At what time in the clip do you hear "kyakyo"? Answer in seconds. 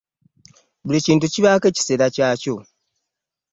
2.15-2.55